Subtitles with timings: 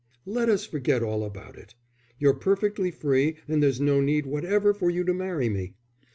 [0.25, 1.75] "Let us forget all about it.
[2.17, 5.75] You're perfectly free and there's no need whatever for you to marry me.